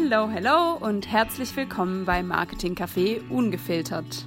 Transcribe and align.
Hello, 0.00 0.28
hello 0.30 0.74
und 0.74 1.10
herzlich 1.10 1.54
willkommen 1.56 2.04
bei 2.04 2.22
Marketing 2.22 2.74
Café 2.74 3.20
Ungefiltert. 3.30 4.24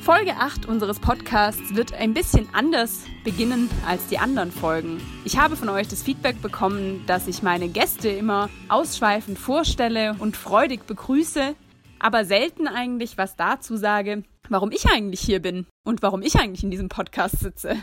Folge 0.00 0.32
8 0.32 0.66
unseres 0.66 0.98
Podcasts 0.98 1.76
wird 1.76 1.94
ein 1.94 2.14
bisschen 2.14 2.48
anders 2.52 3.04
beginnen 3.22 3.70
als 3.86 4.08
die 4.08 4.18
anderen 4.18 4.50
Folgen. 4.50 5.00
Ich 5.24 5.38
habe 5.38 5.54
von 5.54 5.68
euch 5.68 5.86
das 5.86 6.02
Feedback 6.02 6.42
bekommen, 6.42 7.04
dass 7.06 7.28
ich 7.28 7.44
meine 7.44 7.68
Gäste 7.68 8.08
immer 8.08 8.50
ausschweifend 8.68 9.38
vorstelle 9.38 10.16
und 10.18 10.36
freudig 10.36 10.84
begrüße, 10.84 11.54
aber 12.00 12.24
selten 12.24 12.66
eigentlich 12.66 13.16
was 13.16 13.36
dazu 13.36 13.76
sage, 13.76 14.24
warum 14.48 14.72
ich 14.72 14.90
eigentlich 14.90 15.20
hier 15.20 15.40
bin 15.40 15.66
und 15.86 16.02
warum 16.02 16.22
ich 16.22 16.34
eigentlich 16.34 16.64
in 16.64 16.72
diesem 16.72 16.88
Podcast 16.88 17.38
sitze. 17.38 17.76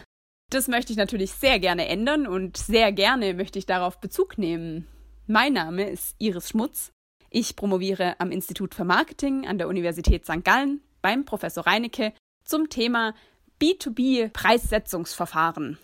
Das 0.50 0.68
möchte 0.68 0.91
ich 0.91 0.98
natürlich 0.98 1.32
sehr 1.32 1.59
gerne 1.59 1.88
ändern 1.88 2.27
und 2.27 2.57
sehr 2.57 2.91
gerne 2.91 3.34
möchte 3.34 3.57
ich 3.57 3.66
darauf 3.66 4.02
Bezug 4.02 4.38
nehmen. 4.38 4.85
Mein 5.27 5.54
Name 5.54 5.90
ist 5.90 6.13
Iris 6.20 6.49
Schmutz. 6.49 6.91
Ich 7.34 7.55
promoviere 7.55 8.20
am 8.20 8.30
Institut 8.30 8.76
für 8.76 8.84
Marketing 8.84 9.48
an 9.48 9.58
der 9.58 9.70
Universität 9.70 10.26
St. 10.26 10.44
Gallen 10.44 10.81
beim 11.02 11.23
Professor 11.23 11.66
Reinecke 11.66 12.12
zum 12.44 12.67
Thema 12.67 13.13
B2B-Preissetzungsverfahren. 13.62 15.77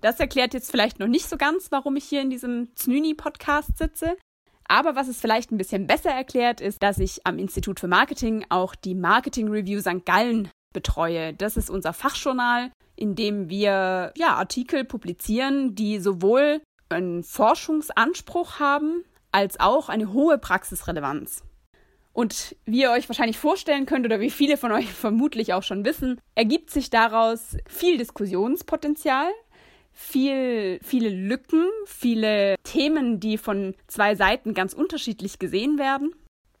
Das 0.00 0.20
erklärt 0.20 0.54
jetzt 0.54 0.70
vielleicht 0.70 1.00
noch 1.00 1.08
nicht 1.08 1.28
so 1.28 1.36
ganz, 1.36 1.72
warum 1.72 1.96
ich 1.96 2.04
hier 2.04 2.22
in 2.22 2.30
diesem 2.30 2.68
Znüni-Podcast 2.76 3.78
sitze. 3.78 4.16
Aber 4.68 4.94
was 4.94 5.08
es 5.08 5.20
vielleicht 5.20 5.50
ein 5.50 5.58
bisschen 5.58 5.88
besser 5.88 6.12
erklärt, 6.12 6.60
ist, 6.60 6.80
dass 6.84 7.00
ich 7.00 7.26
am 7.26 7.40
Institut 7.40 7.80
für 7.80 7.88
Marketing 7.88 8.46
auch 8.48 8.76
die 8.76 8.94
Marketing 8.94 9.48
Review 9.48 9.80
St. 9.80 10.06
Gallen 10.06 10.52
betreue. 10.72 11.34
Das 11.34 11.56
ist 11.56 11.68
unser 11.68 11.92
Fachjournal, 11.92 12.70
in 12.94 13.16
dem 13.16 13.48
wir 13.48 14.12
ja, 14.16 14.36
Artikel 14.36 14.84
publizieren, 14.84 15.74
die 15.74 15.98
sowohl 15.98 16.62
einen 16.88 17.24
Forschungsanspruch 17.24 18.60
haben, 18.60 19.04
als 19.32 19.58
auch 19.60 19.88
eine 19.88 20.12
hohe 20.12 20.38
Praxisrelevanz. 20.38 21.42
Und 22.12 22.56
wie 22.64 22.82
ihr 22.82 22.90
euch 22.90 23.08
wahrscheinlich 23.08 23.38
vorstellen 23.38 23.86
könnt 23.86 24.04
oder 24.04 24.20
wie 24.20 24.30
viele 24.30 24.56
von 24.56 24.72
euch 24.72 24.92
vermutlich 24.92 25.54
auch 25.54 25.62
schon 25.62 25.84
wissen, 25.84 26.20
ergibt 26.34 26.70
sich 26.70 26.90
daraus 26.90 27.56
viel 27.68 27.98
Diskussionspotenzial, 27.98 29.30
viel, 29.92 30.80
viele 30.82 31.08
Lücken, 31.08 31.66
viele 31.86 32.56
Themen, 32.64 33.20
die 33.20 33.38
von 33.38 33.74
zwei 33.86 34.14
Seiten 34.14 34.54
ganz 34.54 34.72
unterschiedlich 34.72 35.38
gesehen 35.38 35.78
werden. 35.78 36.14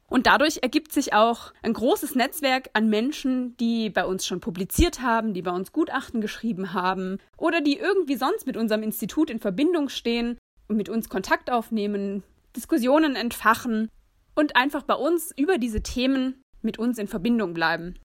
Und 0.08 0.26
dadurch 0.26 0.58
ergibt 0.62 0.92
sich 0.92 1.14
auch 1.14 1.52
ein 1.62 1.72
großes 1.72 2.16
Netzwerk 2.16 2.70
an 2.72 2.90
Menschen, 2.90 3.56
die 3.58 3.90
bei 3.90 4.04
uns 4.04 4.26
schon 4.26 4.40
publiziert 4.40 5.00
haben, 5.00 5.34
die 5.34 5.42
bei 5.42 5.52
uns 5.52 5.72
Gutachten 5.72 6.20
geschrieben 6.20 6.74
haben 6.74 7.18
oder 7.36 7.60
die 7.60 7.78
irgendwie 7.78 8.16
sonst 8.16 8.44
mit 8.44 8.56
unserem 8.56 8.82
Institut 8.82 9.30
in 9.30 9.38
Verbindung 9.38 9.88
stehen 9.88 10.36
und 10.66 10.76
mit 10.76 10.88
uns 10.88 11.08
Kontakt 11.08 11.50
aufnehmen, 11.50 12.24
Diskussionen 12.56 13.16
entfachen 13.16 13.88
und 14.34 14.56
einfach 14.56 14.82
bei 14.82 14.94
uns 14.94 15.32
über 15.36 15.58
diese 15.58 15.82
Themen 15.82 16.42
mit 16.62 16.78
uns 16.78 16.98
in 16.98 17.08
Verbindung 17.08 17.54
bleiben. 17.54 17.98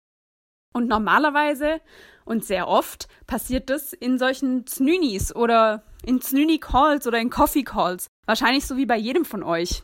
Und 0.73 0.87
normalerweise 0.87 1.79
und 2.25 2.43
sehr 2.43 2.67
oft 2.67 3.07
passiert 3.27 3.69
das 3.69 3.93
in 3.93 4.17
solchen 4.19 4.67
Znünis 4.67 5.33
oder 5.33 5.83
in 6.03 6.19
Znüni-Calls 6.19 7.07
oder 7.07 7.19
in 7.19 7.29
Coffee-Calls. 7.29 8.07
Wahrscheinlich 8.25 8.65
so 8.67 8.75
wie 8.75 8.85
bei 8.85 8.97
jedem 8.97 9.23
von 9.23 9.43
euch. 9.43 9.83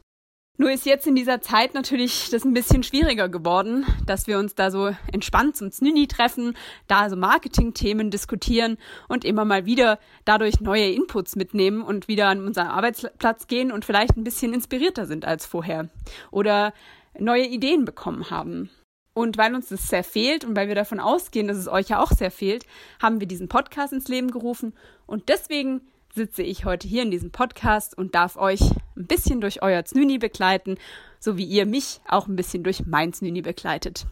Nur 0.57 0.71
ist 0.71 0.85
jetzt 0.85 1.07
in 1.07 1.15
dieser 1.15 1.41
Zeit 1.41 1.73
natürlich 1.73 2.29
das 2.29 2.45
ein 2.45 2.53
bisschen 2.53 2.83
schwieriger 2.83 3.29
geworden, 3.29 3.85
dass 4.05 4.27
wir 4.27 4.37
uns 4.37 4.53
da 4.53 4.69
so 4.69 4.91
entspannt 5.11 5.55
zum 5.55 5.71
Znüni 5.71 6.07
treffen, 6.07 6.55
da 6.87 7.09
so 7.09 7.15
Marketing-Themen 7.15 8.11
diskutieren 8.11 8.77
und 9.07 9.25
immer 9.25 9.43
mal 9.43 9.65
wieder 9.65 9.97
dadurch 10.23 10.59
neue 10.59 10.91
Inputs 10.91 11.35
mitnehmen 11.35 11.81
und 11.81 12.07
wieder 12.07 12.27
an 12.27 12.45
unseren 12.45 12.67
Arbeitsplatz 12.67 13.47
gehen 13.47 13.71
und 13.71 13.85
vielleicht 13.85 14.17
ein 14.17 14.23
bisschen 14.23 14.53
inspirierter 14.53 15.07
sind 15.07 15.25
als 15.25 15.47
vorher 15.47 15.89
oder 16.29 16.73
neue 17.17 17.47
Ideen 17.47 17.85
bekommen 17.85 18.29
haben. 18.29 18.69
Und 19.13 19.37
weil 19.37 19.55
uns 19.55 19.69
das 19.69 19.89
sehr 19.89 20.03
fehlt 20.03 20.45
und 20.45 20.55
weil 20.55 20.67
wir 20.67 20.75
davon 20.75 20.99
ausgehen, 20.99 21.47
dass 21.47 21.57
es 21.57 21.67
euch 21.67 21.89
ja 21.89 21.99
auch 21.99 22.11
sehr 22.11 22.31
fehlt, 22.31 22.65
haben 23.01 23.19
wir 23.19 23.27
diesen 23.27 23.49
Podcast 23.49 23.93
ins 23.93 24.07
Leben 24.07 24.31
gerufen 24.31 24.73
und 25.05 25.27
deswegen 25.27 25.81
sitze 26.13 26.43
ich 26.43 26.65
heute 26.65 26.87
hier 26.87 27.03
in 27.03 27.11
diesem 27.11 27.31
Podcast 27.31 27.97
und 27.97 28.15
darf 28.15 28.37
euch 28.37 28.61
ein 28.95 29.07
bisschen 29.07 29.41
durch 29.41 29.61
euer 29.61 29.85
Znüni 29.85 30.17
begleiten, 30.17 30.77
so 31.19 31.37
wie 31.37 31.45
ihr 31.45 31.65
mich 31.65 32.01
auch 32.07 32.27
ein 32.27 32.35
bisschen 32.35 32.63
durch 32.63 32.85
mein 32.85 33.13
Znüni 33.13 33.41
begleitet. 33.41 34.05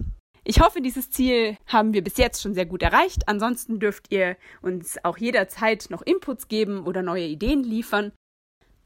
Ich 0.44 0.62
hoffe, 0.62 0.82
dieses 0.82 1.12
Ziel 1.12 1.58
haben 1.68 1.94
wir 1.94 2.04
bis 2.04 2.18
jetzt 2.18 2.42
schon 2.42 2.54
sehr 2.54 2.66
gut 2.66 2.82
erreicht. 2.82 3.28
Ansonsten 3.28 3.80
dürft 3.80 4.12
ihr 4.12 4.38
uns 4.62 4.98
auch 5.04 5.18
jederzeit 5.18 5.88
noch 5.90 6.02
Inputs 6.02 6.48
geben 6.48 6.86
oder 6.86 7.04
neue 7.04 7.26
Ideen 7.26 7.64
liefern. 7.64 8.12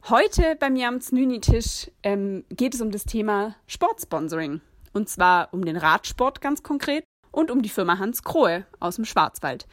Heute 0.10 0.58
bei 0.60 0.70
mir 0.70 0.90
am 0.90 1.00
Znüni-Tisch 1.00 1.90
ähm, 2.02 2.44
geht 2.50 2.74
es 2.74 2.82
um 2.82 2.92
das 2.92 3.06
Thema 3.06 3.56
Sportsponsoring. 3.68 4.60
Und 4.92 5.08
zwar 5.08 5.54
um 5.54 5.64
den 5.64 5.78
Radsport 5.78 6.42
ganz 6.42 6.64
konkret 6.64 7.06
und 7.32 7.50
um 7.50 7.62
die 7.62 7.70
Firma 7.70 7.98
Hans 7.98 8.24
Krohe 8.24 8.66
aus 8.80 8.98
dem 8.98 9.06
Schwarzwald. 9.06 9.66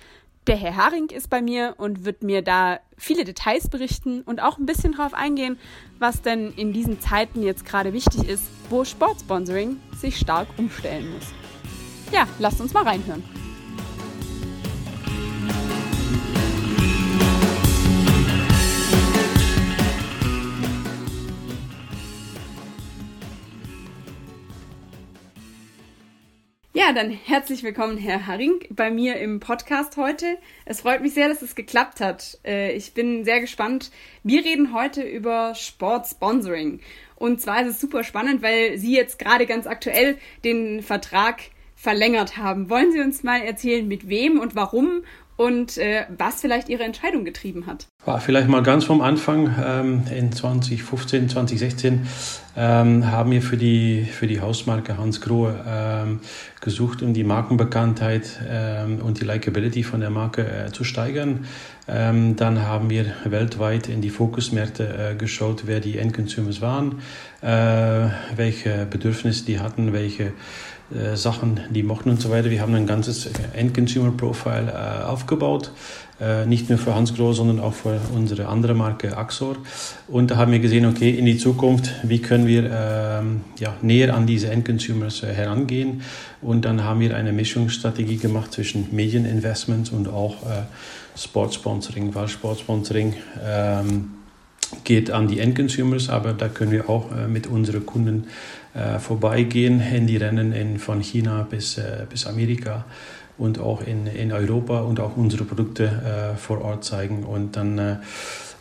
Der 0.47 0.57
Herr 0.57 0.77
Haring 0.77 1.11
ist 1.11 1.29
bei 1.29 1.43
mir 1.43 1.75
und 1.77 2.05
wird 2.07 2.23
mir 2.23 2.41
da 2.43 2.81
viele 2.97 3.25
Details 3.25 3.69
berichten 3.69 4.23
und 4.23 4.41
auch 4.41 4.57
ein 4.57 4.65
bisschen 4.65 4.93
darauf 4.93 5.13
eingehen, 5.13 5.59
was 5.99 6.23
denn 6.23 6.53
in 6.55 6.73
diesen 6.73 6.99
Zeiten 6.99 7.43
jetzt 7.43 7.67
gerade 7.67 7.93
wichtig 7.93 8.27
ist, 8.27 8.45
wo 8.71 8.85
Sportsponsoring 8.85 9.81
sich 9.97 10.17
stark 10.17 10.49
umstellen 10.57 11.13
muss. 11.13 11.27
Ja, 12.11 12.27
lasst 12.39 12.61
uns 12.61 12.73
mal 12.73 12.85
reinhören. 12.85 13.23
Dann 26.95 27.11
herzlich 27.11 27.63
willkommen, 27.63 27.99
Herr 27.99 28.27
Haring, 28.27 28.65
bei 28.69 28.91
mir 28.91 29.17
im 29.19 29.39
Podcast 29.39 29.97
heute. 29.97 30.39
Es 30.65 30.81
freut 30.81 31.03
mich 31.03 31.15
sehr, 31.15 31.29
dass 31.29 31.41
es 31.41 31.55
geklappt 31.55 32.01
hat. 32.01 32.41
Äh, 32.45 32.73
ich 32.73 32.95
bin 32.95 33.25
sehr 33.25 33.41
gespannt. 33.41 33.93
Wir 34.25 34.45
reden 34.45 34.75
heute 34.75 35.03
über 35.03 35.55
Sportsponsoring. 35.55 36.81
Und 37.15 37.41
zwar 37.41 37.63
ist 37.63 37.69
es 37.69 37.81
super 37.81 38.03
spannend, 38.03 38.43
weil 38.43 38.77
Sie 38.77 38.93
jetzt 38.93 39.21
gerade 39.21 39.47
ganz 39.47 39.69
aktuell 39.69 40.19
den 40.43 40.83
Vertrag 40.83 41.43
verlängert 41.77 42.37
haben. 42.37 42.69
Wollen 42.69 42.91
Sie 42.91 43.01
uns 43.01 43.23
mal 43.23 43.41
erzählen, 43.41 43.87
mit 43.87 44.09
wem 44.09 44.41
und 44.41 44.57
warum 44.57 45.05
und 45.41 45.79
äh, 45.79 46.05
was 46.19 46.43
vielleicht 46.43 46.69
Ihre 46.69 46.83
Entscheidung 46.83 47.25
getrieben 47.25 47.65
hat. 47.65 47.87
Vielleicht 48.21 48.49
mal 48.49 48.63
ganz 48.63 48.85
vom 48.85 49.01
Anfang. 49.01 49.55
Ähm, 49.65 50.03
in 50.15 50.33
2015, 50.33 51.31
2016 51.31 52.07
ähm, 52.59 53.11
haben 53.11 53.31
wir 53.31 53.41
für 53.41 53.57
die, 53.57 54.05
für 54.05 54.27
die 54.27 54.43
Hausmarke 54.43 54.99
Hans 54.99 55.23
Grohe 55.23 55.65
ähm, 55.67 56.21
gesucht, 56.61 57.01
um 57.01 57.15
die 57.15 57.25
Markenbekanntheit 57.25 58.39
ähm, 58.47 59.01
und 59.01 59.19
die 59.19 59.25
Likability 59.25 59.83
von 59.83 60.01
der 60.01 60.11
Marke 60.11 60.43
äh, 60.43 60.73
zu 60.73 60.85
steigern. 60.85 61.47
Ähm, 61.89 62.37
dann 62.37 62.63
haben 62.63 62.91
wir 62.91 63.07
weltweit 63.25 63.89
in 63.89 64.03
die 64.03 64.11
Fokusmärkte 64.11 65.13
äh, 65.13 65.15
geschaut, 65.15 65.63
wer 65.65 65.81
die 65.81 65.97
Endconsumers 65.97 66.61
waren, 66.61 67.01
äh, 67.41 68.11
welche 68.37 68.87
Bedürfnisse 68.91 69.47
die 69.47 69.59
hatten, 69.59 69.95
welche 69.95 70.33
äh, 70.95 71.17
Sachen, 71.17 71.61
die 71.71 71.83
mochten 71.83 72.11
und 72.11 72.21
so 72.21 72.31
weiter. 72.31 72.51
Wir 72.51 72.61
haben 72.61 72.75
ein 72.75 72.87
ganzes 72.87 73.31
End-Consumer-Profile 73.55 74.73
äh, 74.73 75.05
aufgebaut, 75.05 75.71
äh, 76.21 76.47
nicht 76.47 76.69
nur 76.69 76.79
für 76.79 76.95
Hans 76.95 77.15
Groß, 77.15 77.37
sondern 77.37 77.61
auch 77.61 77.75
für 77.75 78.01
unsere 78.15 78.49
andere 78.49 78.75
Marke 78.75 79.17
Axor. 79.17 79.57
Und 80.09 80.31
da 80.31 80.37
haben 80.37 80.53
wir 80.53 80.59
gesehen, 80.59 80.87
okay, 80.87 81.11
in 81.11 81.27
die 81.27 81.39
Zukunft, 81.39 81.91
wie 82.03 82.19
können 82.19 82.47
wir 82.47 82.71
ähm, 82.73 83.43
ja, 83.59 83.75
näher 83.83 84.15
an 84.15 84.27
diese 84.27 84.51
End-Consumers 84.51 85.23
äh, 85.23 85.33
herangehen? 85.33 86.03
Und 86.43 86.65
dann 86.65 86.85
haben 86.85 87.01
wir 87.01 87.17
eine 87.17 87.33
Mischungsstrategie 87.33 88.17
gemacht 88.17 88.53
zwischen 88.53 88.89
Medieninvestments 88.91 89.91
und 89.91 90.09
auch 90.09 90.43
äh, 90.43 90.63
Sportsponsoring, 91.17 92.15
weil 92.15 92.29
Sportsponsoring 92.29 93.15
ähm, 93.45 94.11
geht 94.85 95.11
an 95.11 95.29
die 95.29 95.41
Endconsumers, 95.41 96.09
aber 96.09 96.33
da 96.33 96.49
können 96.49 96.73
wir 96.73 96.89
auch 96.89 97.11
äh, 97.13 97.27
mit 97.27 97.47
unseren 97.47 97.85
Kunden 97.87 98.27
äh, 98.75 99.01
vorbeigehen 99.01 99.81
in 99.81 100.07
die 100.07 100.17
Rennen 100.17 100.53
in, 100.53 100.79
von 100.79 101.01
China 101.01 101.47
bis, 101.49 101.77
äh, 101.77 102.07
bis 102.09 102.27
Amerika 102.27 102.85
und 103.37 103.59
auch 103.59 103.83
in, 103.85 104.07
in 104.07 104.33
Europa 104.33 104.81
und 104.81 105.01
auch 105.01 105.17
unsere 105.17 105.45
Produkte 105.45 105.85
äh, 105.85 106.37
vor 106.37 106.63
Ort 106.63 106.85
zeigen. 106.85 107.25
Und 107.25 107.57
dann 107.57 107.79
äh, 107.79 107.97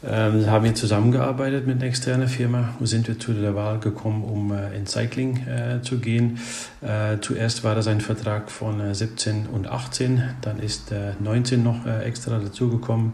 ähm, 0.04 0.48
haben 0.48 0.64
wir 0.66 0.74
zusammengearbeitet 0.74 1.68
mit 1.68 1.76
einer 1.76 1.86
externen 1.86 2.28
Firma 2.28 2.74
und 2.80 2.88
sind 2.88 3.08
wir 3.08 3.20
zu 3.20 3.34
der 3.34 3.54
Wahl 3.54 3.80
gekommen, 3.80 4.24
um 4.24 4.54
in 4.74 4.88
Cycling 4.88 5.46
zu 5.82 6.00
gehen. 6.00 6.40
zuerst 7.20 7.66
war 7.66 7.76
das 7.76 7.88
ein 7.88 8.00
Vertrag 8.00 8.50
von 8.50 8.94
17 8.94 9.48
und 9.48 9.68
18, 9.68 10.24
dann 10.40 10.60
ist 10.60 10.94
19 11.20 11.62
noch 11.62 11.86
extra 11.86 12.40
dazugekommen 12.40 13.12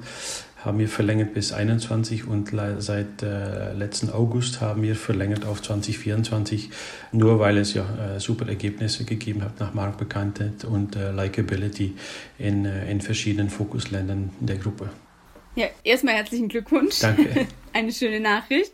haben 0.65 0.79
wir 0.79 0.89
verlängert 0.89 1.33
bis 1.33 1.53
21 1.53 2.27
und 2.27 2.51
seit 2.79 3.21
äh, 3.21 3.73
letzten 3.73 4.09
August 4.09 4.62
haben 4.62 4.81
wir 4.81 4.95
verlängert 4.95 5.45
auf 5.45 5.62
2024, 5.62 6.69
nur 7.12 7.39
weil 7.39 7.57
es 7.57 7.73
ja 7.73 7.83
äh, 7.83 8.19
super 8.19 8.47
Ergebnisse 8.47 9.06
gegeben 9.06 9.44
hat 9.44 9.59
nach 9.59 9.73
Marktbekanntheit 9.73 10.65
und 10.65 10.95
äh, 10.95 11.12
Likability 11.12 11.94
in, 12.39 12.65
äh, 12.65 12.89
in 12.89 13.01
verschiedenen 13.01 13.50
Fokusländern 13.50 14.31
der 14.39 14.57
Gruppe. 14.57 14.89
Ja, 15.56 15.67
erstmal 15.83 16.15
herzlichen 16.15 16.50
Glückwunsch. 16.50 17.00
Danke. 17.00 17.47
eine 17.75 17.92
schöne 17.92 18.22
Nachricht. 18.22 18.74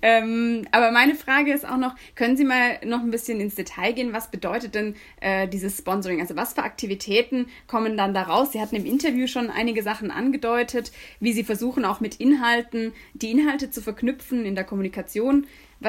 Ähm, 0.00 0.66
aber 0.72 0.90
meine 0.90 1.14
Frage 1.14 1.52
ist 1.52 1.68
auch 1.68 1.76
noch, 1.76 1.94
können 2.14 2.36
Sie 2.36 2.44
mal 2.44 2.78
noch 2.84 3.00
ein 3.00 3.10
bisschen 3.10 3.38
ins 3.38 3.54
Detail 3.54 3.92
gehen? 3.92 4.12
Was 4.12 4.30
bedeutet 4.30 4.74
denn 4.74 4.96
äh, 5.20 5.46
dieses 5.46 5.76
Sponsoring? 5.76 6.20
Also 6.20 6.36
was 6.36 6.54
für 6.54 6.62
Aktivitäten 6.62 7.46
kommen 7.66 7.96
dann 7.96 8.14
da 8.14 8.22
raus? 8.22 8.52
Sie 8.52 8.60
hatten 8.60 8.76
im 8.76 8.86
Interview 8.86 9.26
schon 9.26 9.50
einige 9.50 9.82
Sachen 9.82 10.10
angedeutet, 10.10 10.90
wie 11.20 11.34
Sie 11.34 11.44
versuchen 11.44 11.84
auch 11.84 12.00
mit 12.00 12.16
Inhalten, 12.16 12.92
die 13.12 13.30
Inhalte 13.30 13.70
zu 13.70 13.82
verknüpfen 13.82 14.46
in 14.46 14.54
der 14.54 14.64
Kommunikation. 14.64 15.46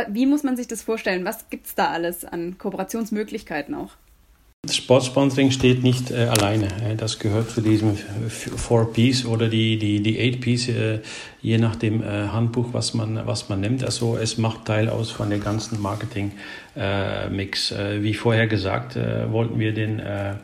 Wie 0.09 0.25
muss 0.25 0.43
man 0.43 0.57
sich 0.57 0.67
das 0.67 0.81
vorstellen? 0.81 1.25
Was 1.25 1.49
gibt 1.49 1.67
es 1.67 1.75
da 1.75 1.89
alles 1.89 2.25
an 2.25 2.57
Kooperationsmöglichkeiten 2.57 3.75
auch? 3.75 3.95
Sportsponsoring 4.69 5.49
steht 5.49 5.81
nicht 5.81 6.11
äh, 6.11 6.25
alleine. 6.25 6.67
Das 6.95 7.17
gehört 7.17 7.49
zu 7.49 7.61
diesem 7.61 7.97
Four 7.97 8.93
Ps 8.93 9.25
oder 9.25 9.47
die, 9.47 9.79
die, 9.79 10.03
die 10.03 10.19
Eight 10.19 10.39
Ps, 10.39 10.67
äh, 10.67 10.99
je 11.41 11.57
nach 11.57 11.75
dem 11.75 12.03
äh, 12.03 12.27
Handbuch, 12.27 12.67
was 12.71 12.93
man, 12.93 13.25
was 13.25 13.49
man 13.49 13.59
nimmt. 13.59 13.83
Also 13.83 14.17
es 14.17 14.37
macht 14.37 14.65
Teil 14.65 14.87
aus 14.87 15.09
von 15.09 15.31
der 15.31 15.39
ganzen 15.39 15.81
Marketing-Mix. 15.81 17.71
Äh, 17.71 18.03
wie 18.03 18.13
vorher 18.13 18.45
gesagt, 18.45 18.95
äh, 18.95 19.31
wollten 19.31 19.57
wir 19.57 19.73
den 19.73 19.97
äh, 19.97 20.35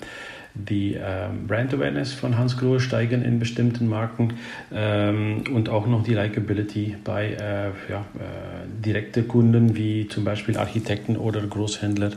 die 0.58 0.96
ähm, 0.96 1.48
Brand 1.48 1.74
Awareness 1.74 2.14
von 2.14 2.38
Hans 2.38 2.58
Grohe 2.58 2.80
steigern 2.80 3.22
in 3.22 3.40
bestimmten 3.40 3.88
Marken 3.88 4.34
ähm, 4.74 5.44
und 5.54 5.70
auch 5.70 5.88
noch 5.88 6.04
die 6.04 6.14
Likability 6.14 6.96
bei 7.04 7.28
äh, 7.28 7.92
ja, 7.92 8.00
äh, 8.00 8.84
direkte 8.84 9.24
Kunden 9.24 9.76
wie 9.76 10.08
zum 10.08 10.24
Beispiel 10.24 10.58
Architekten 10.58 11.18
oder 11.18 11.42
Großhändler 11.42 12.12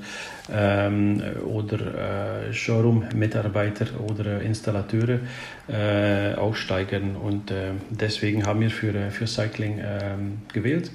ähm, 0.53 1.23
oder 1.45 2.49
äh, 2.49 2.53
Showroom-Mitarbeiter 2.53 3.87
oder 4.09 4.41
Installateure 4.41 5.21
äh, 5.69 6.35
auch 6.35 6.55
steigern. 6.55 7.17
Und 7.17 7.51
äh, 7.51 7.73
deswegen 7.91 8.47
haben 8.47 8.61
wir 8.61 8.71
für, 8.71 9.11
für 9.11 9.27
Cycling 9.27 9.81
ähm, 9.83 10.39
gewählt, 10.53 10.91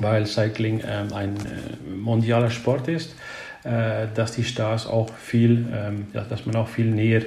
weil 0.00 0.26
Cycling 0.26 0.80
ähm, 0.86 1.12
ein 1.12 1.36
äh, 1.36 1.90
mondialer 1.94 2.50
Sport 2.50 2.88
ist 2.88 3.10
äh, 3.10 3.41
dass 3.64 4.32
die 4.32 4.44
Stars 4.44 4.86
auch 4.86 5.14
viel, 5.14 5.66
ähm, 5.72 6.06
dass 6.12 6.46
man 6.46 6.56
auch 6.56 6.68
viel 6.68 6.86
näher 6.86 7.22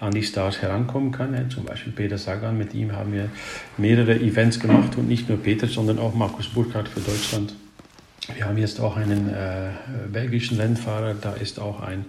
an 0.00 0.12
die 0.12 0.22
Stars 0.22 0.62
herankommen 0.62 1.12
kann. 1.12 1.34
Ja. 1.34 1.48
Zum 1.48 1.64
Beispiel 1.64 1.92
Peter 1.92 2.16
Sagan, 2.16 2.56
mit 2.56 2.74
ihm 2.74 2.92
haben 2.92 3.12
wir 3.12 3.28
mehrere 3.76 4.14
Events 4.14 4.58
gemacht 4.58 4.96
und 4.96 5.08
nicht 5.08 5.28
nur 5.28 5.38
Peter, 5.38 5.66
sondern 5.66 5.98
auch 5.98 6.14
Markus 6.14 6.48
Burkhardt 6.48 6.88
für 6.88 7.00
Deutschland. 7.00 7.54
Wir 8.32 8.46
haben 8.46 8.56
jetzt 8.56 8.80
auch 8.80 8.96
einen 8.96 9.28
äh, 9.28 9.68
belgischen 10.10 10.58
Rennfahrer, 10.58 11.12
da 11.12 11.34
ist 11.34 11.60
auch 11.60 11.82
ein, 11.82 12.06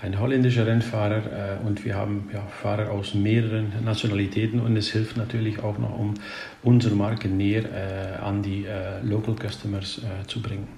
ein 0.00 0.18
holländischer 0.18 0.66
Rennfahrer 0.66 1.58
äh, 1.60 1.66
und 1.66 1.84
wir 1.84 1.94
haben 1.94 2.30
ja, 2.32 2.40
Fahrer 2.62 2.90
aus 2.90 3.12
mehreren 3.12 3.72
Nationalitäten 3.84 4.60
und 4.60 4.78
es 4.78 4.88
hilft 4.88 5.18
natürlich 5.18 5.62
auch 5.62 5.76
noch, 5.76 5.98
um 5.98 6.14
unsere 6.62 6.94
Marke 6.94 7.28
näher 7.28 7.64
äh, 7.64 8.16
an 8.16 8.42
die 8.42 8.64
äh, 8.64 9.02
Local 9.02 9.36
Customers 9.36 9.98
äh, 9.98 10.26
zu 10.26 10.40
bringen. 10.40 10.77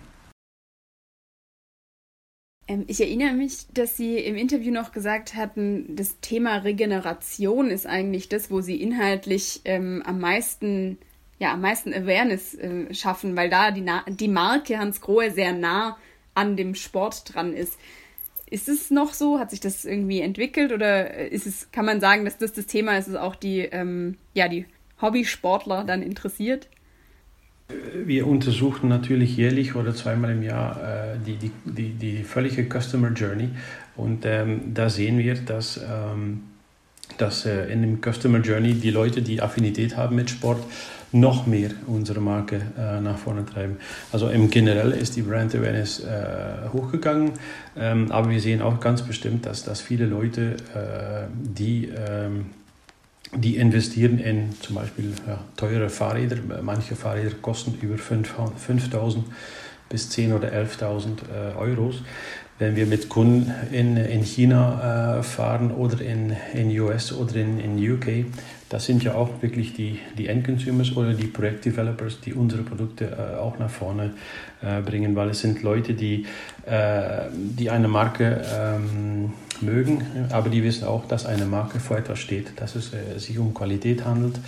Ähm, 2.71 2.85
ich 2.87 3.01
erinnere 3.01 3.35
mich, 3.35 3.67
dass 3.75 3.97
Sie 3.97 4.17
im 4.19 4.37
Interview 4.37 4.73
noch 4.73 4.93
gesagt 4.93 5.35
hatten, 5.35 5.97
das 5.97 6.21
Thema 6.21 6.59
Regeneration 6.59 7.69
ist 7.69 7.87
eigentlich 7.87 8.29
das, 8.29 8.51
wo 8.51 8.61
Sie 8.61 8.81
inhaltlich 8.81 9.61
ähm, 9.65 10.03
am 10.07 10.21
meisten, 10.21 10.99
ja, 11.41 11.53
am 11.53 11.63
meisten 11.63 11.93
Awareness 11.93 12.55
äh, 12.55 12.95
schaffen, 12.95 13.35
weil 13.37 13.51
da 13.51 13.73
die, 13.73 13.85
die 14.09 14.29
Marke 14.29 14.79
Hans 14.79 15.01
Grohe 15.01 15.33
sehr 15.33 15.53
nah 15.53 15.99
an 16.35 16.57
dem 16.57 16.77
Sport 16.77 17.35
dran 17.35 17.55
ist. 17.55 17.77
Ist 18.49 18.69
es 18.69 18.91
noch 18.91 19.15
so? 19.15 19.41
Hat 19.41 19.51
sich 19.51 19.61
das 19.61 19.85
irgendwie 19.85 20.21
entwickelt 20.21 20.73
oder 20.73 21.15
ist 21.29 21.47
es, 21.47 21.71
kann 21.73 21.85
man 21.85 22.01
sagen, 22.01 22.25
dass 22.25 22.39
das 22.39 22.53
das 22.53 22.67
Thema 22.67 22.97
ist, 22.99 23.09
das 23.09 23.17
auch 23.17 23.35
die, 23.35 23.61
ähm, 23.61 24.17
ja, 24.35 24.49
die 24.49 24.67
Hobbysportler 25.01 25.85
dann 25.85 26.03
interessiert? 26.03 26.69
Wir 28.05 28.27
untersuchen 28.27 28.89
natürlich 28.89 29.37
jährlich 29.37 29.75
oder 29.75 29.95
zweimal 29.95 30.31
im 30.33 30.43
Jahr 30.43 30.81
äh, 30.83 31.19
die, 31.25 31.37
die, 31.37 31.51
die, 31.65 31.91
die 31.91 32.25
völlige 32.25 32.65
Customer 32.65 33.11
Journey 33.11 33.51
und 33.97 34.25
ähm, 34.25 34.73
da 34.75 34.89
sehen 34.89 35.19
wir, 35.19 35.35
dass, 35.35 35.79
ähm, 35.79 36.45
dass 37.19 37.45
äh, 37.47 37.71
in 37.73 37.83
dem 37.83 38.01
Customer 38.01 38.39
Journey 38.39 38.75
die 38.75 38.91
Leute, 38.91 39.23
die 39.23 39.43
Affinität 39.43 39.97
haben 39.97 40.17
mit 40.17 40.31
Sport, 40.31 40.63
noch 41.13 41.47
mehr 41.47 41.71
unsere 41.87 42.21
Marke 42.21 42.61
äh, 42.79 43.01
nach 43.01 43.19
vorne 43.19 43.45
treiben. 43.45 43.79
Also 44.13 44.29
im 44.29 44.49
Generell 44.49 44.93
ist 44.93 45.17
die 45.17 45.23
Brand 45.23 45.55
Awareness 45.55 46.01
äh, 46.01 46.69
hochgegangen, 46.73 47.33
ähm, 47.77 48.13
aber 48.13 48.31
wir 48.31 48.41
sehen 48.41 48.63
auch 48.63 48.79
ganz 48.81 49.03
bestimmt, 49.03 49.45
dass, 49.47 49.65
dass 49.65 49.81
viele 49.81 50.07
Leute, 50.07 50.57
äh, 50.75 51.27
die 51.35 51.89
ähm, 51.89 52.47
die 53.35 53.57
investieren 53.57 54.19
in 54.19 54.55
zum 54.61 54.77
Beispiel 54.77 55.13
ja, 55.27 55.39
teure 55.57 55.89
Fahrräder. 55.89 56.37
Manche 56.63 56.97
Fahrräder 56.97 57.35
kosten 57.41 57.79
über 57.81 57.97
5.000 57.97 59.23
bis 59.89 60.11
10.000 60.11 60.35
oder 60.35 60.53
11.000 60.53 61.07
äh, 61.33 61.57
Euros. 61.57 62.03
Wenn 62.59 62.77
wir 62.77 62.87
mit 62.87 63.09
Kunden 63.09 63.53
in, 63.73 63.97
in 63.97 64.23
China 64.23 65.19
äh, 65.19 65.23
fahren 65.23 65.71
oder 65.71 66.01
in, 66.03 66.37
in 66.53 66.79
US 66.81 67.13
oder 67.13 67.37
in, 67.37 67.59
in 67.59 67.93
UK, 67.93 68.27
das 68.69 68.85
sind 68.85 69.03
ja 69.03 69.15
auch 69.15 69.31
wirklich 69.41 69.73
die, 69.73 69.99
die 70.19 70.29
Endconsumers 70.29 70.95
oder 70.97 71.15
die 71.15 71.27
Projektdevelopers, 71.27 72.21
die 72.21 72.35
unsere 72.35 72.63
Produkte 72.63 73.07
äh, 73.07 73.39
auch 73.39 73.59
nach 73.59 73.71
vorne 73.71 74.13
äh, 74.63 74.83
bringen, 74.83 75.17
weil 75.17 75.31
es 75.31 75.41
sind 75.41 75.63
Leute, 75.63 75.95
die, 75.95 76.27
äh, 76.67 77.23
die 77.33 77.71
eine 77.71 77.89
Marke 77.89 78.45
ähm, 78.55 79.33
mögen, 79.63 80.03
aber 80.31 80.49
die 80.49 80.63
wissen 80.63 80.87
auch, 80.87 81.07
dass 81.07 81.27
eine 81.27 81.45
Marke 81.45 81.81
vor 81.81 81.99
etwas 81.99 82.19
steht, 82.19 82.61
dass 82.61 82.77
es 82.77 82.93
äh, 82.93 83.19
sich 83.19 83.39
um 83.39 83.55
Qualität 83.55 84.05
handelt. 84.05 84.39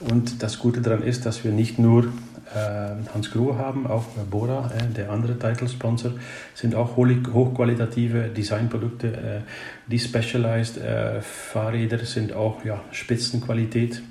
Und 0.00 0.42
das 0.42 0.58
Gute 0.58 0.80
daran 0.80 1.02
ist, 1.02 1.26
dass 1.26 1.44
wir 1.44 1.52
nicht 1.52 1.78
nur 1.78 2.04
äh, 2.04 3.12
Hans 3.14 3.30
Grohe 3.30 3.58
haben, 3.58 3.86
auch 3.86 4.04
Bora, 4.30 4.70
äh, 4.76 4.92
der 4.92 5.10
andere 5.10 5.38
Title-Sponsor, 5.38 6.12
sind 6.54 6.74
auch 6.74 6.96
hochqualitative 6.96 8.28
Designprodukte. 8.28 9.42
die 9.86 9.98
Specialized 9.98 10.78
Fahrräder 11.22 12.04
sind 12.04 12.32
auch 12.32 12.64
ja, 12.64 12.80
Spitzenqualität. 12.92 14.02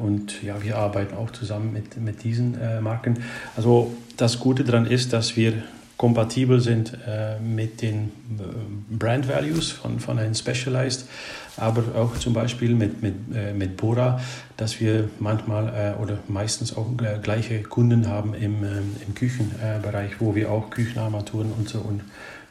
und 0.00 0.42
ja, 0.42 0.62
wir 0.62 0.76
arbeiten 0.76 1.16
auch 1.16 1.30
zusammen 1.30 1.72
mit, 1.72 1.96
mit 1.96 2.24
diesen 2.24 2.56
Marken. 2.82 3.18
Also 3.56 3.96
das 4.16 4.38
Gute 4.38 4.64
daran 4.64 4.86
ist, 4.86 5.12
dass 5.12 5.36
wir 5.36 5.62
kompatibel 5.96 6.60
sind 6.60 6.96
äh, 7.06 7.38
mit 7.38 7.80
den 7.82 8.12
äh, 8.38 8.94
Brand 8.96 9.28
Values 9.28 9.70
von, 9.70 10.00
von 10.00 10.18
einem 10.18 10.34
Specialized, 10.34 11.08
aber 11.56 11.82
auch 11.96 12.16
zum 12.16 12.32
Beispiel 12.32 12.74
mit, 12.74 13.02
mit, 13.02 13.14
äh, 13.34 13.52
mit 13.52 13.76
Bora, 13.76 14.20
dass 14.56 14.80
wir 14.80 15.08
manchmal 15.20 15.68
äh, 15.68 16.02
oder 16.02 16.18
meistens 16.28 16.76
auch 16.76 16.86
gleiche 17.22 17.62
Kunden 17.62 18.08
haben 18.08 18.34
im, 18.34 18.64
ähm, 18.64 18.96
im 19.06 19.14
Küchenbereich, 19.14 20.20
wo 20.20 20.34
wir 20.34 20.50
auch 20.50 20.70
Küchenarmaturen 20.70 21.52
und 21.52 21.68
so 21.68 21.78
und, 21.78 22.02